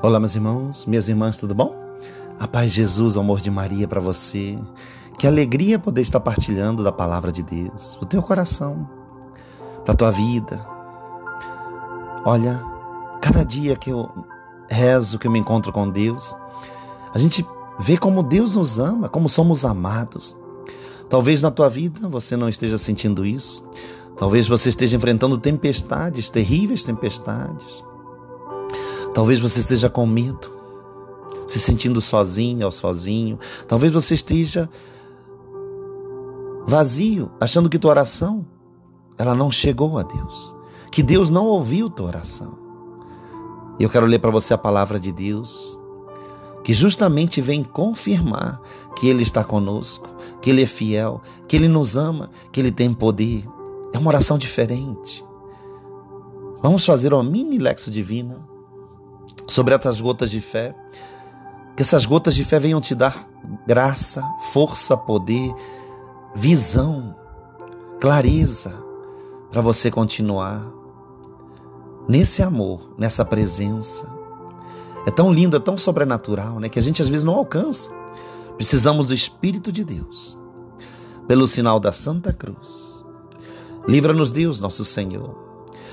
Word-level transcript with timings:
Olá, 0.00 0.18
meus 0.18 0.34
irmãos, 0.34 0.86
minhas 0.86 1.08
irmãs, 1.08 1.36
tudo 1.36 1.54
bom? 1.54 1.76
A 2.40 2.48
paz 2.48 2.72
de 2.72 2.78
Jesus, 2.78 3.14
o 3.14 3.20
amor 3.20 3.40
de 3.40 3.50
Maria 3.50 3.86
para 3.86 4.00
você. 4.00 4.58
Que 5.18 5.26
alegria 5.26 5.78
poder 5.78 6.00
estar 6.00 6.18
partilhando 6.18 6.82
da 6.82 6.90
palavra 6.90 7.30
de 7.30 7.42
Deus, 7.42 7.98
o 8.00 8.06
teu 8.06 8.20
coração, 8.22 8.88
para 9.84 9.94
tua 9.94 10.10
vida. 10.10 10.64
Olha, 12.24 12.60
cada 13.20 13.44
dia 13.44 13.76
que 13.76 13.90
eu 13.90 14.08
rezo, 14.68 15.18
que 15.18 15.26
eu 15.26 15.30
me 15.30 15.38
encontro 15.38 15.72
com 15.72 15.88
Deus, 15.88 16.34
a 17.14 17.18
gente 17.18 17.46
vê 17.78 17.96
como 17.96 18.22
Deus 18.22 18.56
nos 18.56 18.80
ama, 18.80 19.08
como 19.08 19.28
somos 19.28 19.64
amados. 19.64 20.36
Talvez 21.08 21.42
na 21.42 21.50
tua 21.50 21.68
vida 21.68 22.08
você 22.08 22.36
não 22.36 22.48
esteja 22.48 22.78
sentindo 22.78 23.24
isso. 23.24 23.64
Talvez 24.16 24.48
você 24.48 24.68
esteja 24.68 24.96
enfrentando 24.96 25.38
tempestades, 25.38 26.28
terríveis 26.28 26.82
tempestades. 26.82 27.84
Talvez 29.14 29.38
você 29.38 29.60
esteja 29.60 29.90
com 29.90 30.06
medo, 30.06 30.50
se 31.46 31.60
sentindo 31.60 32.00
sozinha 32.00 32.64
ou 32.64 32.72
sozinho. 32.72 33.38
Talvez 33.68 33.92
você 33.92 34.14
esteja 34.14 34.68
vazio, 36.66 37.30
achando 37.40 37.68
que 37.68 37.78
tua 37.78 37.90
oração 37.90 38.46
ela 39.18 39.34
não 39.34 39.50
chegou 39.50 39.98
a 39.98 40.02
Deus, 40.02 40.56
que 40.90 41.02
Deus 41.02 41.28
não 41.28 41.46
ouviu 41.46 41.90
tua 41.90 42.06
oração. 42.06 42.58
E 43.78 43.82
eu 43.82 43.90
quero 43.90 44.06
ler 44.06 44.18
para 44.18 44.30
você 44.30 44.54
a 44.54 44.58
palavra 44.58 44.98
de 44.98 45.12
Deus, 45.12 45.78
que 46.64 46.72
justamente 46.72 47.40
vem 47.40 47.62
confirmar 47.62 48.60
que 48.96 49.08
Ele 49.08 49.22
está 49.22 49.44
conosco, 49.44 50.08
que 50.40 50.50
Ele 50.50 50.62
é 50.62 50.66
fiel, 50.66 51.20
que 51.46 51.56
Ele 51.56 51.68
nos 51.68 51.96
ama, 51.96 52.30
que 52.50 52.60
Ele 52.60 52.72
tem 52.72 52.92
poder. 52.92 53.44
É 53.92 53.98
uma 53.98 54.08
oração 54.08 54.38
diferente. 54.38 55.24
Vamos 56.62 56.86
fazer 56.86 57.12
uma 57.12 57.24
mini 57.24 57.58
lexo 57.58 57.90
divina 57.90 58.51
sobre 59.46 59.74
essas 59.74 60.00
gotas 60.00 60.30
de 60.30 60.40
fé. 60.40 60.74
Que 61.76 61.82
essas 61.82 62.04
gotas 62.06 62.34
de 62.34 62.44
fé 62.44 62.58
venham 62.58 62.80
te 62.80 62.94
dar 62.94 63.26
graça, 63.66 64.22
força, 64.52 64.96
poder, 64.96 65.52
visão, 66.34 67.16
clareza 68.00 68.74
para 69.50 69.60
você 69.60 69.90
continuar 69.90 70.66
nesse 72.08 72.42
amor, 72.42 72.94
nessa 72.98 73.24
presença. 73.24 74.10
É 75.06 75.10
tão 75.10 75.32
lindo, 75.32 75.56
é 75.56 75.60
tão 75.60 75.76
sobrenatural, 75.76 76.60
né, 76.60 76.68
que 76.68 76.78
a 76.78 76.82
gente 76.82 77.02
às 77.02 77.08
vezes 77.08 77.24
não 77.24 77.34
alcança. 77.34 77.90
Precisamos 78.56 79.06
do 79.06 79.14
Espírito 79.14 79.72
de 79.72 79.84
Deus. 79.84 80.38
Pelo 81.26 81.46
sinal 81.46 81.80
da 81.80 81.92
Santa 81.92 82.32
Cruz. 82.32 83.04
Livra-nos 83.86 84.30
Deus, 84.30 84.60
nosso 84.60 84.84
Senhor, 84.84 85.36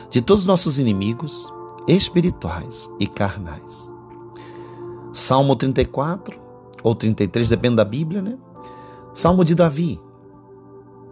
de 0.10 0.22
todos 0.22 0.44
os 0.44 0.48
nossos 0.48 0.78
inimigos 0.78 1.52
espirituais 1.90 2.90
e 3.00 3.08
carnais. 3.08 3.92
Salmo 5.12 5.56
34 5.56 6.40
ou 6.84 6.94
33, 6.94 7.50
depende 7.50 7.78
da 7.78 7.84
Bíblia, 7.84 8.22
né? 8.22 8.38
Salmo 9.12 9.44
de 9.44 9.56
Davi, 9.56 10.00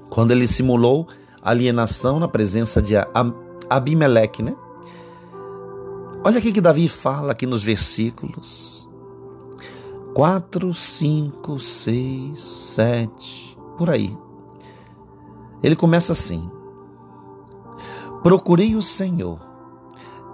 quando 0.09 0.31
ele 0.31 0.47
simulou 0.47 1.07
alienação 1.41 2.19
na 2.19 2.27
presença 2.27 2.79
de 2.79 2.93
Abimeleque, 3.67 4.43
né? 4.43 4.55
Olha 6.23 6.37
aqui 6.37 6.51
que 6.51 6.61
Davi 6.61 6.87
fala 6.87 7.31
aqui 7.31 7.45
nos 7.47 7.63
versículos 7.63 8.87
4, 10.13 10.73
5, 10.73 11.59
6, 11.59 12.39
7, 12.39 13.57
por 13.77 13.89
aí. 13.89 14.15
Ele 15.63 15.75
começa 15.75 16.13
assim: 16.13 16.49
Procurei 18.21 18.75
o 18.75 18.81
Senhor 18.81 19.46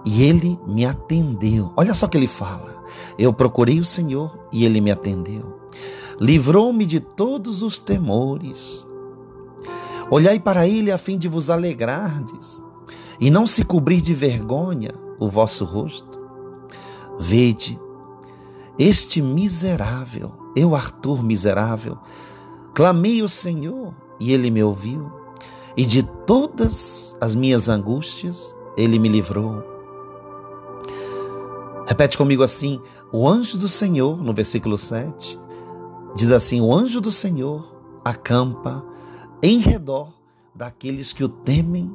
e 0.04 0.22
ele 0.22 0.58
me 0.66 0.84
atendeu. 0.84 1.72
Olha 1.76 1.94
só 1.94 2.06
o 2.06 2.08
que 2.08 2.16
ele 2.16 2.26
fala. 2.26 2.84
Eu 3.18 3.32
procurei 3.32 3.80
o 3.80 3.84
Senhor 3.84 4.38
e 4.52 4.64
ele 4.64 4.80
me 4.80 4.90
atendeu. 4.90 5.60
Livrou-me 6.20 6.84
de 6.84 7.00
todos 7.00 7.62
os 7.62 7.78
temores. 7.78 8.86
Olhai 10.10 10.38
para 10.38 10.68
ele 10.68 10.92
a 10.92 10.98
fim 10.98 11.16
de 11.16 11.28
vos 11.28 11.48
alegrardes 11.48 12.62
e 13.18 13.30
não 13.30 13.46
se 13.46 13.64
cobrir 13.64 14.00
de 14.00 14.14
vergonha 14.14 14.92
o 15.18 15.28
vosso 15.28 15.64
rosto. 15.64 16.20
Vede, 17.18 17.80
este 18.78 19.22
miserável, 19.22 20.32
eu, 20.54 20.74
Arthur 20.74 21.24
miserável, 21.24 21.96
clamei 22.74 23.20
ao 23.20 23.28
Senhor 23.28 23.94
e 24.18 24.32
ele 24.32 24.50
me 24.50 24.62
ouviu, 24.62 25.10
e 25.76 25.84
de 25.84 26.02
todas 26.26 27.16
as 27.20 27.34
minhas 27.34 27.68
angústias 27.68 28.54
ele 28.76 28.98
me 28.98 29.08
livrou. 29.08 29.73
Repete 31.86 32.16
comigo 32.16 32.42
assim: 32.42 32.80
o 33.12 33.28
anjo 33.28 33.58
do 33.58 33.68
Senhor, 33.68 34.22
no 34.22 34.32
versículo 34.32 34.78
7, 34.78 35.38
diz 36.14 36.30
assim: 36.30 36.60
o 36.60 36.74
anjo 36.74 37.00
do 37.00 37.10
Senhor 37.10 37.76
acampa 38.04 38.84
em 39.42 39.58
redor 39.58 40.12
daqueles 40.54 41.12
que 41.12 41.24
o 41.24 41.28
temem 41.28 41.94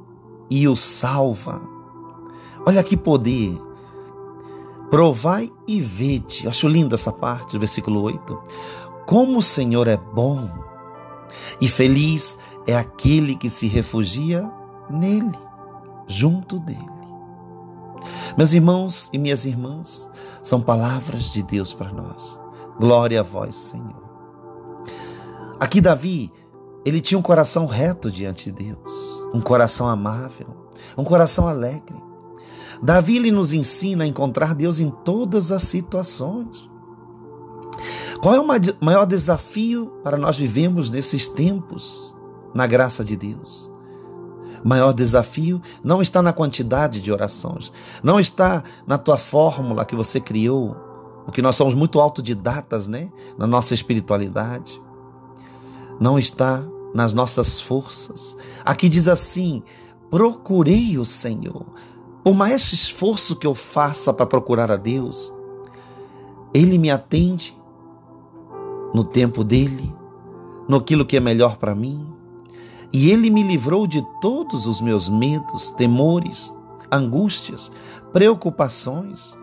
e 0.50 0.68
o 0.68 0.76
salva. 0.76 1.62
Olha 2.66 2.84
que 2.84 2.98
poder. 2.98 3.58
Provai 4.90 5.52
e 5.68 5.80
vede. 5.80 6.46
Eu 6.46 6.50
acho 6.50 6.68
linda 6.68 6.96
essa 6.96 7.12
parte 7.12 7.54
do 7.54 7.60
versículo 7.60 8.02
8. 8.02 8.42
Como 9.06 9.38
o 9.38 9.44
Senhor 9.44 9.88
é 9.88 9.98
bom 9.98 10.50
e 11.62 11.68
feliz 11.68 12.38
é 12.66 12.76
aquele 12.76 13.36
que 13.36 13.50
se 13.50 13.68
refugia 13.68 14.52
nele, 14.90 15.32
junto 16.08 16.60
dele. 16.60 16.99
Meus 18.38 18.54
irmãos 18.54 19.10
e 19.12 19.18
minhas 19.18 19.46
irmãs, 19.46 20.10
são 20.42 20.62
palavras 20.62 21.32
de 21.32 21.44
Deus 21.44 21.74
para 21.74 21.92
nós. 21.92 22.40
Glória 22.80 23.20
a 23.20 23.24
vós, 23.24 23.56
Senhor. 23.56 24.10
Aqui 25.60 25.82
Davi, 25.82 26.32
ele 26.86 27.02
tinha 27.02 27.20
um 27.20 27.22
coração 27.22 27.66
reto 27.66 28.10
diante 28.10 28.52
de 28.52 28.64
Deus, 28.64 29.28
um 29.34 29.42
coração 29.42 29.88
amável, 29.88 30.48
um 30.98 31.04
coração 31.04 31.48
alegre. 31.48 32.02
Davi 32.82 33.18
ele 33.18 33.32
nos 33.32 33.52
ensina 33.52 34.06
a 34.06 34.08
encontrar 34.08 34.56
Deus 34.56 34.80
em 34.80 34.90
todas 34.90 35.52
as 35.52 35.64
situações. 35.64 36.70
Qual 38.22 38.34
é 38.34 38.40
o 38.40 38.48
maior 38.82 39.06
desafio 39.06 39.88
para 40.04 40.18
nós 40.18 40.38
vivemos 40.38 40.90
nesses 40.90 41.28
tempos 41.28 42.16
na 42.54 42.66
graça 42.66 43.04
de 43.04 43.16
Deus? 43.16 43.72
Maior 44.64 44.94
desafio 44.94 45.62
não 45.84 46.02
está 46.02 46.22
na 46.22 46.34
quantidade 46.34 47.02
de 47.02 47.12
orações, 47.12 47.72
não 48.04 48.20
está 48.20 48.64
na 48.86 48.98
tua 48.98 49.18
fórmula 49.18 49.86
que 49.86 49.96
você 49.96 50.20
criou, 50.20 50.76
porque 51.26 51.42
nós 51.42 51.56
somos 51.56 51.74
muito 51.74 52.00
autodidatas, 52.00 52.88
né, 52.88 53.10
na 53.38 53.46
nossa 53.46 53.74
espiritualidade. 53.74 54.82
Não 56.00 56.18
está 56.18 56.64
nas 56.94 57.14
nossas 57.14 57.60
forças. 57.60 58.38
Aqui 58.66 58.90
diz 58.90 59.08
assim: 59.08 59.62
procurei 60.10 60.98
o 60.98 61.06
Senhor. 61.06 61.66
Por 62.24 62.34
mais 62.34 62.72
esforço 62.74 63.36
que 63.36 63.48
eu 63.48 63.54
faça 63.54 64.14
para 64.14 64.26
procurar 64.26 64.72
a 64.72 64.76
Deus, 64.76 65.34
Ele 66.54 66.78
me 66.78 66.90
atende 66.90 67.58
no 68.94 69.04
tempo 69.04 69.44
dele, 69.44 69.94
no 70.68 70.78
aquilo 70.78 71.06
que 71.06 71.18
é 71.18 71.20
melhor 71.20 71.58
para 71.58 71.76
mim 71.76 72.19
e 72.92 73.10
ele 73.10 73.30
me 73.30 73.44
livrou 73.44 73.86
de 73.86 74.06
todos 74.20 74.68
os 74.68 74.82
meus 74.82 75.10
medos, 75.10 75.70
temores, 75.72 76.54
angústias, 76.92 77.72
preocupações. 78.12 79.38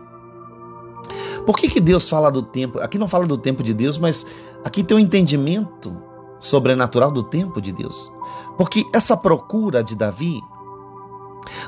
Por 1.45 1.57
que, 1.57 1.69
que 1.69 1.79
Deus 1.79 2.09
fala 2.09 2.29
do 2.29 2.41
tempo? 2.41 2.79
Aqui 2.79 2.97
não 2.97 3.07
fala 3.07 3.25
do 3.25 3.37
tempo 3.37 3.63
de 3.63 3.73
Deus, 3.73 3.97
mas 3.97 4.25
aqui 4.65 4.83
tem 4.83 4.97
um 4.97 4.99
entendimento 4.99 5.95
sobrenatural 6.39 7.09
do 7.09 7.23
tempo 7.23 7.61
de 7.61 7.71
Deus. 7.71 8.11
Porque 8.57 8.85
essa 8.93 9.15
procura 9.15 9.83
de 9.83 9.95
Davi 9.95 10.41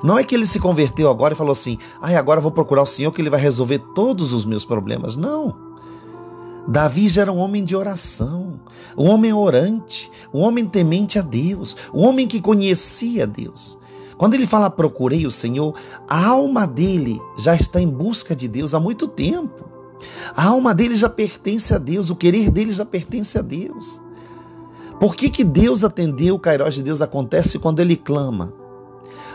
não 0.04 0.18
é 0.18 0.24
que 0.24 0.36
ele 0.36 0.46
se 0.46 0.60
converteu 0.60 1.10
agora 1.10 1.34
e 1.34 1.38
falou 1.38 1.54
assim: 1.54 1.78
ai, 2.02 2.16
ah, 2.16 2.20
agora 2.20 2.42
vou 2.42 2.52
procurar 2.52 2.82
o 2.82 2.88
Senhor 2.88 3.12
que 3.12 3.22
ele 3.22 3.30
vai 3.30 3.40
resolver 3.40 3.80
todos 3.96 4.34
os 4.34 4.46
meus 4.46 4.66
problemas. 4.66 5.16
Não. 5.16 5.69
Davi 6.70 7.10
já 7.10 7.24
era 7.24 7.32
um 7.32 7.38
homem 7.38 7.66
de 7.66 7.76
oração, 7.76 8.60
um 8.96 9.10
homem 9.10 9.34
orante, 9.34 10.12
um 10.32 10.42
homem 10.42 10.68
temente 10.68 11.18
a 11.18 11.22
Deus, 11.24 11.76
um 11.92 12.06
homem 12.06 12.28
que 12.28 12.40
conhecia 12.40 13.26
Deus. 13.26 13.80
Quando 14.20 14.36
ele 14.36 14.46
fala 14.46 14.70
procurei 14.70 15.26
o 15.26 15.32
Senhor, 15.32 15.74
a 16.08 16.28
alma 16.28 16.68
dele 16.68 17.20
já 17.40 17.56
está 17.56 17.82
em 17.82 17.90
busca 17.90 18.36
de 18.36 18.48
Deus 18.48 18.76
há 18.76 18.80
muito 18.80 19.08
tempo. 19.08 19.68
A 20.36 20.46
alma 20.46 20.76
dele 20.76 20.96
já 20.96 21.10
pertence 21.10 21.74
a 21.74 21.80
Deus, 21.80 22.12
o 22.12 22.16
querer 22.16 22.52
dele 22.52 22.72
já 22.72 22.86
pertence 22.86 23.36
a 23.40 23.42
Deus. 23.42 24.00
Por 25.00 25.16
que, 25.16 25.32
que 25.32 25.44
Deus 25.44 25.84
atendeu 25.84 26.36
o 26.36 26.40
Cairós 26.40 26.76
de 26.76 26.84
Deus 26.84 27.02
acontece 27.02 27.58
quando 27.58 27.80
ele 27.80 27.96
clama? 27.96 28.54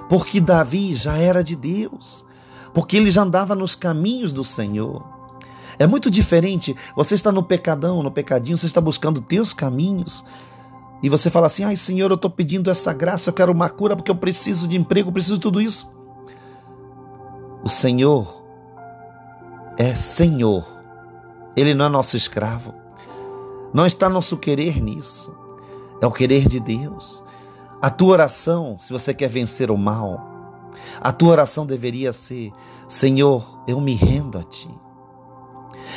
Porque 0.08 0.40
Davi 0.40 0.94
já 0.94 1.16
era 1.16 1.42
de 1.42 1.56
Deus, 1.56 2.24
porque 2.72 2.96
ele 2.96 3.10
já 3.10 3.22
andava 3.22 3.56
nos 3.56 3.74
caminhos 3.74 4.32
do 4.32 4.44
Senhor. 4.44 5.13
É 5.78 5.86
muito 5.86 6.10
diferente. 6.10 6.74
Você 6.96 7.14
está 7.14 7.32
no 7.32 7.42
pecadão, 7.42 8.02
no 8.02 8.10
pecadinho, 8.10 8.56
você 8.56 8.66
está 8.66 8.80
buscando 8.80 9.20
teus 9.20 9.52
caminhos. 9.52 10.24
E 11.02 11.08
você 11.08 11.28
fala 11.30 11.46
assim: 11.46 11.64
ai, 11.64 11.76
Senhor, 11.76 12.10
eu 12.10 12.14
estou 12.14 12.30
pedindo 12.30 12.70
essa 12.70 12.92
graça, 12.92 13.30
eu 13.30 13.34
quero 13.34 13.52
uma 13.52 13.68
cura 13.68 13.96
porque 13.96 14.10
eu 14.10 14.16
preciso 14.16 14.66
de 14.66 14.76
emprego, 14.76 15.08
eu 15.08 15.12
preciso 15.12 15.34
de 15.34 15.40
tudo 15.40 15.60
isso. 15.60 15.92
O 17.62 17.68
Senhor 17.68 18.44
é 19.78 19.94
Senhor. 19.94 20.66
Ele 21.56 21.74
não 21.74 21.86
é 21.86 21.88
nosso 21.88 22.16
escravo. 22.16 22.74
Não 23.72 23.86
está 23.86 24.08
nosso 24.08 24.36
querer 24.36 24.80
nisso. 24.82 25.34
É 26.00 26.06
o 26.06 26.12
querer 26.12 26.46
de 26.46 26.60
Deus. 26.60 27.24
A 27.82 27.90
tua 27.90 28.12
oração, 28.12 28.76
se 28.78 28.92
você 28.92 29.12
quer 29.12 29.28
vencer 29.28 29.70
o 29.70 29.76
mal, 29.76 30.70
a 31.00 31.12
tua 31.12 31.32
oração 31.32 31.66
deveria 31.66 32.12
ser: 32.12 32.52
Senhor, 32.88 33.62
eu 33.66 33.80
me 33.80 33.94
rendo 33.94 34.38
a 34.38 34.42
ti. 34.42 34.70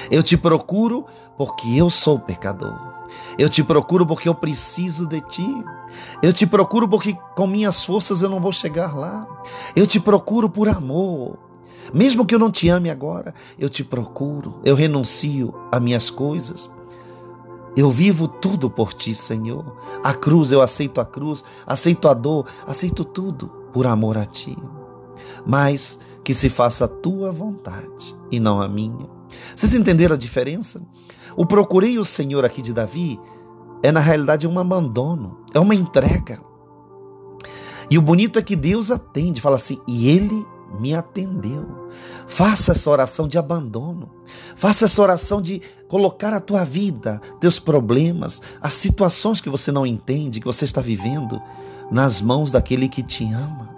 Eu 0.10 0.24
te 0.24 0.38
procuro 0.38 1.06
porque 1.38 1.68
eu 1.76 1.90
sou 1.90 2.20
pecador. 2.20 2.98
Eu 3.38 3.50
te 3.50 3.64
procuro 3.64 4.06
porque 4.06 4.28
eu 4.28 4.36
preciso 4.36 5.08
de 5.08 5.22
ti. 5.22 5.64
Eu 6.22 6.34
te 6.34 6.46
procuro 6.46 6.88
porque 6.88 7.18
com 7.36 7.48
minhas 7.48 7.84
forças 7.84 8.22
eu 8.22 8.30
não 8.30 8.40
vou 8.40 8.52
chegar 8.52 8.96
lá. 8.96 9.28
Eu 9.76 9.86
te 9.86 10.00
procuro 10.00 10.50
por 10.50 10.68
amor. 10.68 11.38
Mesmo 11.94 12.26
que 12.26 12.36
eu 12.36 12.40
não 12.40 12.52
te 12.52 12.68
ame 12.68 12.90
agora, 12.90 13.34
eu 13.58 13.70
te 13.70 13.84
procuro. 13.84 14.60
Eu 14.64 14.76
renuncio 14.76 15.54
a 15.72 15.80
minhas 15.80 16.10
coisas. 16.10 16.70
Eu 17.76 17.92
vivo 17.92 18.28
tudo 18.28 18.70
por 18.70 18.94
ti, 18.94 19.14
Senhor. 19.14 19.78
A 20.04 20.14
cruz, 20.14 20.52
eu 20.52 20.62
aceito 20.62 21.00
a 21.00 21.06
cruz, 21.06 21.44
aceito 21.66 22.08
a 22.08 22.14
dor, 22.14 22.48
aceito 22.66 23.06
tudo 23.06 23.48
por 23.72 23.86
amor 23.86 24.18
a 24.18 24.26
ti. 24.26 24.58
Mas 25.46 26.00
que 26.24 26.34
se 26.34 26.50
faça 26.50 26.86
a 26.86 26.88
tua 26.90 27.32
vontade 27.32 28.16
e 28.32 28.40
não 28.40 28.60
a 28.60 28.68
minha. 28.68 29.17
Vocês 29.56 29.74
entenderam 29.74 30.16
a 30.16 30.18
diferença? 30.18 30.82
O 31.36 31.46
procurei 31.46 31.98
o 32.00 32.06
Senhor 32.06 32.44
aqui 32.46 32.62
de 32.62 32.74
Davi 32.74 33.20
é 33.84 33.92
na 33.92 34.00
realidade 34.00 34.48
um 34.48 34.58
abandono, 34.60 35.40
é 35.54 35.60
uma 35.60 35.76
entrega. 35.76 36.42
E 37.90 37.98
o 37.98 38.02
bonito 38.02 38.38
é 38.38 38.42
que 38.42 38.56
Deus 38.56 38.92
atende, 38.92 39.40
fala 39.40 39.56
assim, 39.56 39.78
e 39.88 40.10
ele 40.10 40.46
me 40.80 40.94
atendeu. 40.94 41.88
Faça 42.28 42.74
essa 42.74 42.90
oração 42.90 43.28
de 43.28 43.38
abandono. 43.38 44.10
Faça 44.56 44.86
essa 44.86 45.02
oração 45.02 45.42
de 45.42 45.62
colocar 45.88 46.34
a 46.34 46.42
tua 46.42 46.66
vida, 46.66 47.22
teus 47.40 47.60
problemas, 47.60 48.42
as 48.62 48.74
situações 48.74 49.40
que 49.40 49.50
você 49.50 49.72
não 49.72 49.86
entende, 49.86 50.40
que 50.40 50.46
você 50.46 50.66
está 50.66 50.82
vivendo, 50.82 51.42
nas 51.90 52.22
mãos 52.22 52.52
daquele 52.52 52.90
que 52.90 53.02
te 53.02 53.24
ama. 53.32 53.77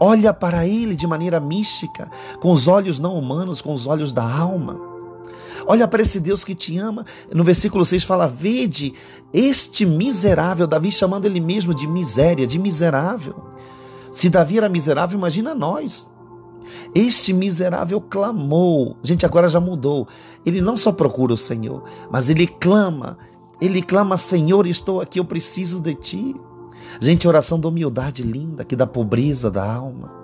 Olha 0.00 0.32
para 0.32 0.66
ele 0.66 0.94
de 0.94 1.06
maneira 1.06 1.40
mística, 1.40 2.10
com 2.40 2.52
os 2.52 2.68
olhos 2.68 3.00
não 3.00 3.14
humanos, 3.14 3.60
com 3.60 3.74
os 3.74 3.86
olhos 3.86 4.12
da 4.12 4.22
alma. 4.22 4.80
Olha 5.66 5.88
para 5.88 6.02
esse 6.02 6.20
Deus 6.20 6.44
que 6.44 6.54
te 6.54 6.78
ama. 6.78 7.04
No 7.32 7.42
versículo 7.42 7.84
6 7.84 8.04
fala: 8.04 8.28
Vede 8.28 8.94
este 9.32 9.84
miserável, 9.84 10.66
Davi 10.66 10.90
chamando 10.90 11.26
ele 11.26 11.40
mesmo 11.40 11.74
de 11.74 11.86
miséria, 11.86 12.46
de 12.46 12.58
miserável. 12.58 13.34
Se 14.12 14.30
Davi 14.30 14.58
era 14.58 14.68
miserável, 14.68 15.18
imagina 15.18 15.54
nós. 15.54 16.08
Este 16.94 17.32
miserável 17.32 18.00
clamou. 18.00 18.96
Gente, 19.02 19.26
agora 19.26 19.48
já 19.48 19.60
mudou. 19.60 20.06
Ele 20.44 20.60
não 20.60 20.76
só 20.76 20.92
procura 20.92 21.32
o 21.32 21.36
Senhor, 21.36 21.82
mas 22.10 22.28
ele 22.28 22.46
clama. 22.46 23.18
Ele 23.60 23.82
clama: 23.82 24.16
Senhor, 24.16 24.66
estou 24.66 25.00
aqui, 25.00 25.18
eu 25.18 25.24
preciso 25.24 25.80
de 25.80 25.94
ti. 25.94 26.36
Gente, 27.00 27.28
oração 27.28 27.58
da 27.58 27.68
humildade 27.68 28.22
linda, 28.22 28.64
que 28.64 28.76
da 28.76 28.86
pobreza 28.86 29.50
da 29.50 29.64
alma. 29.64 30.18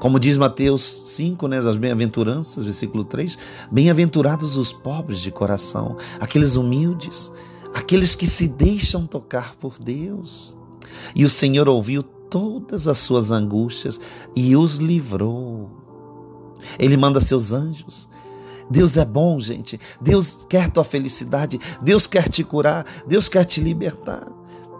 Como 0.00 0.20
diz 0.20 0.38
Mateus 0.38 0.82
5, 0.82 1.48
né, 1.48 1.58
as 1.58 1.76
bem-aventuranças, 1.76 2.64
versículo 2.64 3.04
3, 3.04 3.36
bem-aventurados 3.70 4.56
os 4.56 4.72
pobres 4.72 5.20
de 5.20 5.30
coração, 5.30 5.96
aqueles 6.20 6.56
humildes, 6.56 7.32
aqueles 7.74 8.14
que 8.14 8.26
se 8.26 8.46
deixam 8.46 9.06
tocar 9.06 9.56
por 9.56 9.78
Deus. 9.78 10.56
E 11.14 11.24
o 11.24 11.30
Senhor 11.30 11.68
ouviu 11.68 12.02
todas 12.02 12.86
as 12.86 12.98
suas 12.98 13.30
angústias 13.30 14.00
e 14.34 14.56
os 14.56 14.76
livrou. 14.76 15.70
Ele 16.78 16.96
manda 16.96 17.20
seus 17.20 17.52
anjos. 17.52 18.08
Deus 18.68 18.96
é 18.96 19.04
bom, 19.04 19.38
gente. 19.38 19.80
Deus 20.00 20.44
quer 20.48 20.70
tua 20.70 20.84
felicidade. 20.84 21.60
Deus 21.80 22.06
quer 22.06 22.28
te 22.28 22.42
curar. 22.42 22.84
Deus 23.06 23.28
quer 23.28 23.44
te 23.44 23.60
libertar. 23.60 24.26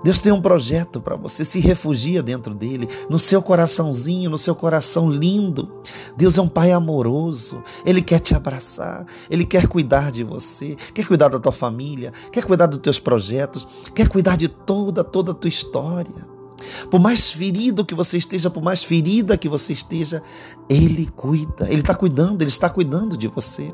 Deus 0.05 0.21
tem 0.21 0.33
um 0.33 0.41
projeto 0.41 1.01
para 1.01 1.17
você, 1.17 1.45
se 1.45 1.59
refugia 1.59 2.23
dentro 2.23 2.55
dele, 2.55 2.89
no 3.09 3.19
seu 3.19 3.43
coraçãozinho, 3.43 4.31
no 4.31 4.39
seu 4.39 4.55
coração 4.55 5.11
lindo. 5.11 5.71
Deus 6.17 6.39
é 6.39 6.43
um 6.43 6.49
pai 6.49 6.73
amoroso, 6.73 7.63
ele 7.85 8.03
quer 8.03 8.21
te 8.21 8.35
abraçar, 8.35 9.05
ele 9.31 9.45
quer 9.45 9.67
cuidar 9.67 10.13
de 10.13 10.23
você, 10.23 10.77
quer 10.95 11.07
cuidar 11.07 11.29
da 11.29 11.39
tua 11.39 11.53
família, 11.53 12.13
quer 12.31 12.45
cuidar 12.45 12.67
dos 12.67 12.79
teus 12.79 12.99
projetos, 12.99 13.67
quer 13.95 14.09
cuidar 14.09 14.37
de 14.37 14.49
toda, 14.49 15.03
toda 15.03 15.33
a 15.33 15.35
tua 15.35 15.49
história. 15.49 16.37
Por 16.91 17.01
mais 17.01 17.31
ferido 17.31 17.85
que 17.85 17.95
você 17.95 18.17
esteja, 18.17 18.51
por 18.51 18.63
mais 18.63 18.83
ferida 18.83 19.37
que 19.37 19.49
você 19.49 19.73
esteja, 19.73 20.23
Ele 20.69 21.07
cuida, 21.15 21.69
Ele 21.69 21.81
está 21.81 21.95
cuidando, 21.95 22.43
Ele 22.43 22.51
está 22.51 22.69
cuidando 22.69 23.17
de 23.17 23.29
você. 23.29 23.73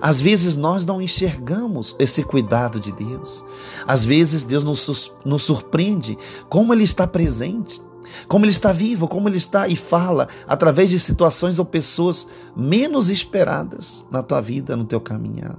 Às 0.00 0.20
vezes 0.20 0.56
nós 0.56 0.84
não 0.84 1.00
enxergamos 1.00 1.96
esse 1.98 2.22
cuidado 2.22 2.78
de 2.78 2.92
Deus. 2.92 3.44
Às 3.86 4.04
vezes 4.04 4.44
Deus 4.44 4.64
nos, 4.64 5.12
nos 5.24 5.42
surpreende 5.42 6.16
como 6.48 6.72
Ele 6.72 6.84
está 6.84 7.06
presente, 7.06 7.80
como 8.28 8.44
Ele 8.44 8.52
está 8.52 8.72
vivo, 8.72 9.08
como 9.08 9.28
Ele 9.28 9.36
está 9.36 9.66
e 9.68 9.76
fala 9.76 10.28
através 10.46 10.90
de 10.90 10.98
situações 10.98 11.58
ou 11.58 11.64
pessoas 11.64 12.26
menos 12.54 13.08
esperadas 13.08 14.04
na 14.10 14.22
tua 14.22 14.40
vida, 14.40 14.76
no 14.76 14.84
teu 14.84 15.00
caminhar. 15.00 15.56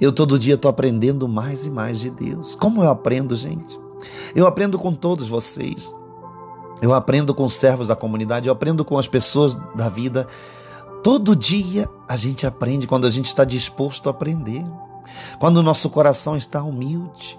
Eu 0.00 0.10
todo 0.10 0.38
dia 0.38 0.54
estou 0.54 0.70
aprendendo 0.70 1.28
mais 1.28 1.66
e 1.66 1.70
mais 1.70 2.00
de 2.00 2.10
Deus. 2.10 2.54
Como 2.54 2.82
eu 2.82 2.88
aprendo, 2.88 3.36
gente? 3.36 3.78
Eu 4.34 4.46
aprendo 4.46 4.78
com 4.78 4.94
todos 4.94 5.28
vocês. 5.28 5.94
Eu 6.80 6.94
aprendo 6.94 7.34
com 7.34 7.44
os 7.44 7.52
servos 7.52 7.88
da 7.88 7.96
comunidade, 7.96 8.48
eu 8.48 8.52
aprendo 8.52 8.84
com 8.84 8.98
as 8.98 9.06
pessoas 9.06 9.54
da 9.74 9.90
vida. 9.90 10.26
Todo 11.02 11.34
dia 11.34 11.88
a 12.06 12.16
gente 12.16 12.46
aprende 12.46 12.86
quando 12.86 13.06
a 13.06 13.10
gente 13.10 13.26
está 13.26 13.44
disposto 13.44 14.08
a 14.08 14.10
aprender, 14.10 14.64
quando 15.38 15.56
o 15.56 15.62
nosso 15.62 15.88
coração 15.88 16.36
está 16.36 16.62
humilde. 16.62 17.38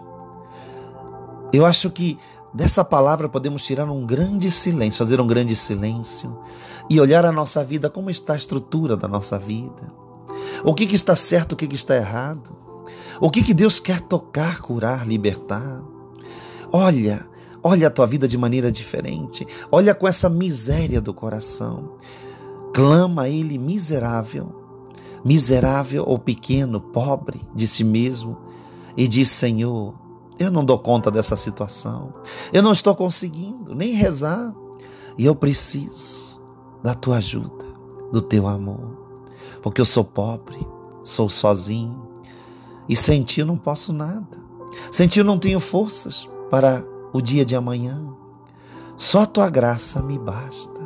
Eu 1.53 1.65
acho 1.65 1.91
que 1.91 2.17
dessa 2.53 2.83
palavra 2.83 3.29
podemos 3.29 3.63
tirar 3.63 3.85
um 3.85 4.05
grande 4.05 4.49
silêncio, 4.49 4.99
fazer 4.99 5.21
um 5.21 5.27
grande 5.27 5.55
silêncio 5.55 6.39
e 6.89 6.99
olhar 6.99 7.23
a 7.23 7.31
nossa 7.31 7.63
vida, 7.63 7.89
como 7.89 8.09
está 8.09 8.33
a 8.33 8.37
estrutura 8.37 8.97
da 8.97 9.07
nossa 9.07 9.37
vida. 9.37 9.93
O 10.63 10.73
que, 10.73 10.87
que 10.87 10.95
está 10.95 11.15
certo, 11.15 11.53
o 11.53 11.55
que, 11.55 11.67
que 11.67 11.75
está 11.75 11.95
errado. 11.95 12.55
O 13.19 13.29
que, 13.29 13.43
que 13.43 13.53
Deus 13.53 13.79
quer 13.79 14.01
tocar, 14.01 14.59
curar, 14.61 15.07
libertar. 15.07 15.83
Olha, 16.71 17.27
olha 17.63 17.87
a 17.87 17.91
tua 17.91 18.07
vida 18.07 18.27
de 18.27 18.37
maneira 18.37 18.71
diferente. 18.71 19.45
Olha 19.71 19.93
com 19.93 20.07
essa 20.07 20.29
miséria 20.29 20.99
do 20.99 21.13
coração. 21.13 21.97
Clama 22.73 23.23
a 23.23 23.29
Ele 23.29 23.57
miserável, 23.57 24.53
miserável 25.23 26.03
ou 26.07 26.17
pequeno, 26.17 26.79
pobre 26.79 27.41
de 27.53 27.67
si 27.67 27.83
mesmo, 27.83 28.37
e 28.95 29.07
diz: 29.07 29.29
Senhor, 29.29 29.93
eu 30.39 30.49
não 30.49 30.65
dou 30.65 30.79
conta 30.79 31.11
dessa 31.11 31.35
situação. 31.35 32.11
Eu 32.51 32.63
não 32.63 32.71
estou 32.71 32.95
conseguindo 32.95 33.75
nem 33.75 33.91
rezar. 33.91 34.55
E 35.17 35.25
eu 35.25 35.35
preciso 35.35 36.41
da 36.81 36.95
tua 36.95 37.17
ajuda, 37.17 37.65
do 38.11 38.21
teu 38.21 38.47
amor. 38.47 38.97
Porque 39.61 39.79
eu 39.79 39.85
sou 39.85 40.03
pobre, 40.03 40.57
sou 41.03 41.29
sozinho. 41.29 42.09
E 42.89 42.95
sem 42.95 43.21
ti 43.21 43.41
eu 43.41 43.45
não 43.45 43.57
posso 43.57 43.93
nada. 43.93 44.37
Sem 44.91 45.07
ti 45.07 45.19
eu 45.19 45.25
não 45.25 45.37
tenho 45.37 45.59
forças 45.59 46.27
para 46.49 46.83
o 47.13 47.21
dia 47.21 47.45
de 47.45 47.55
amanhã. 47.55 48.03
Só 48.97 49.25
tua 49.25 49.49
graça 49.49 50.01
me 50.01 50.17
basta. 50.17 50.80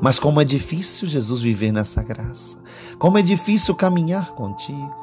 Mas 0.00 0.18
como 0.18 0.40
é 0.40 0.44
difícil, 0.44 1.08
Jesus, 1.08 1.40
viver 1.40 1.72
nessa 1.72 2.02
graça. 2.02 2.58
Como 2.98 3.18
é 3.18 3.22
difícil 3.22 3.74
caminhar 3.74 4.32
contigo. 4.32 4.94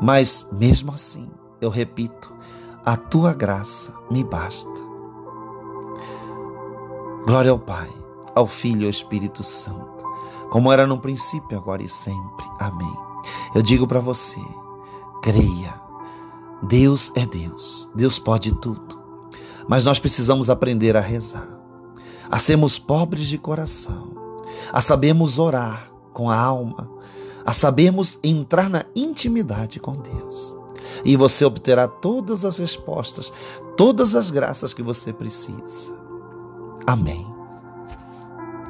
Mas 0.00 0.48
mesmo 0.52 0.92
assim, 0.92 1.30
eu 1.60 1.70
repito, 1.70 2.34
a 2.84 2.96
tua 2.96 3.32
graça 3.32 3.94
me 4.10 4.22
basta. 4.24 4.82
Glória 7.26 7.50
ao 7.50 7.58
Pai, 7.58 7.90
ao 8.34 8.46
Filho 8.46 8.82
e 8.82 8.84
ao 8.84 8.90
Espírito 8.90 9.42
Santo, 9.42 10.04
como 10.50 10.70
era 10.70 10.86
no 10.86 10.98
princípio, 10.98 11.56
agora 11.56 11.82
e 11.82 11.88
sempre. 11.88 12.46
Amém. 12.60 12.96
Eu 13.54 13.62
digo 13.62 13.86
para 13.86 14.00
você, 14.00 14.40
creia 15.22 15.84
Deus 16.66 17.12
é 17.14 17.26
Deus, 17.26 17.90
Deus 17.94 18.18
pode 18.18 18.54
tudo. 18.54 18.98
Mas 19.68 19.84
nós 19.84 19.98
precisamos 19.98 20.48
aprender 20.48 20.96
a 20.96 21.00
rezar, 21.00 21.46
a 22.34 22.38
sermos 22.40 22.80
pobres 22.80 23.28
de 23.28 23.38
coração, 23.38 24.08
a 24.72 24.80
sabermos 24.80 25.38
orar 25.38 25.88
com 26.12 26.28
a 26.28 26.36
alma, 26.36 26.90
a 27.46 27.52
sabermos 27.52 28.18
entrar 28.24 28.68
na 28.68 28.84
intimidade 28.92 29.78
com 29.78 29.92
Deus. 29.92 30.52
E 31.04 31.14
você 31.14 31.44
obterá 31.44 31.86
todas 31.86 32.44
as 32.44 32.58
respostas, 32.58 33.32
todas 33.76 34.16
as 34.16 34.32
graças 34.32 34.74
que 34.74 34.82
você 34.82 35.12
precisa. 35.12 35.96
Amém. 36.84 37.33